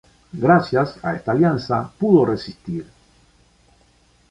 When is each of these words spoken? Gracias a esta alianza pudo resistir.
Gracias 0.33 0.97
a 1.03 1.13
esta 1.13 1.31
alianza 1.31 1.93
pudo 1.99 2.25
resistir. 2.25 2.87